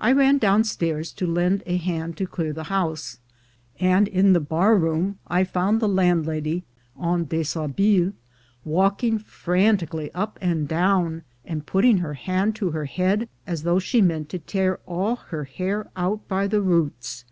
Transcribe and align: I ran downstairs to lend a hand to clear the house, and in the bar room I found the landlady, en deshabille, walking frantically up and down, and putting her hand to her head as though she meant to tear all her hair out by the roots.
I 0.00 0.12
ran 0.12 0.38
downstairs 0.38 1.12
to 1.12 1.26
lend 1.26 1.62
a 1.66 1.76
hand 1.76 2.16
to 2.16 2.26
clear 2.26 2.54
the 2.54 2.64
house, 2.72 3.18
and 3.78 4.08
in 4.08 4.32
the 4.32 4.40
bar 4.40 4.78
room 4.78 5.18
I 5.26 5.44
found 5.44 5.78
the 5.78 5.88
landlady, 5.90 6.64
en 6.98 7.26
deshabille, 7.26 8.14
walking 8.64 9.18
frantically 9.18 10.10
up 10.14 10.38
and 10.40 10.66
down, 10.66 11.24
and 11.44 11.66
putting 11.66 11.98
her 11.98 12.14
hand 12.14 12.56
to 12.56 12.70
her 12.70 12.86
head 12.86 13.28
as 13.46 13.62
though 13.64 13.78
she 13.78 14.00
meant 14.00 14.30
to 14.30 14.38
tear 14.38 14.80
all 14.86 15.16
her 15.16 15.44
hair 15.44 15.86
out 15.96 16.26
by 16.28 16.46
the 16.46 16.62
roots. 16.62 17.26